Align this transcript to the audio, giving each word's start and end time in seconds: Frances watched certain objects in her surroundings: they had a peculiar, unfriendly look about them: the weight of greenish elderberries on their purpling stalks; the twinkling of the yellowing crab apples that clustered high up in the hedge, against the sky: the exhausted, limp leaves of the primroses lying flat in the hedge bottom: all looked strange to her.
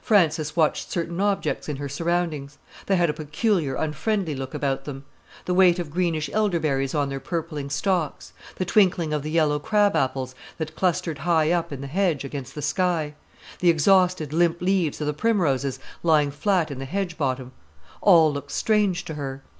Frances 0.00 0.54
watched 0.54 0.92
certain 0.92 1.20
objects 1.20 1.68
in 1.68 1.78
her 1.78 1.88
surroundings: 1.88 2.58
they 2.86 2.94
had 2.94 3.10
a 3.10 3.12
peculiar, 3.12 3.74
unfriendly 3.74 4.32
look 4.32 4.54
about 4.54 4.84
them: 4.84 5.04
the 5.46 5.52
weight 5.54 5.80
of 5.80 5.90
greenish 5.90 6.30
elderberries 6.32 6.94
on 6.94 7.08
their 7.08 7.18
purpling 7.18 7.68
stalks; 7.70 8.32
the 8.54 8.64
twinkling 8.64 9.12
of 9.12 9.24
the 9.24 9.32
yellowing 9.32 9.60
crab 9.62 9.96
apples 9.96 10.32
that 10.58 10.76
clustered 10.76 11.18
high 11.18 11.50
up 11.50 11.72
in 11.72 11.80
the 11.80 11.88
hedge, 11.88 12.22
against 12.22 12.54
the 12.54 12.62
sky: 12.62 13.16
the 13.58 13.68
exhausted, 13.68 14.32
limp 14.32 14.60
leaves 14.62 15.00
of 15.00 15.08
the 15.08 15.12
primroses 15.12 15.80
lying 16.04 16.30
flat 16.30 16.70
in 16.70 16.78
the 16.78 16.84
hedge 16.84 17.18
bottom: 17.18 17.50
all 18.00 18.32
looked 18.32 18.52
strange 18.52 19.04
to 19.04 19.14
her. 19.14 19.42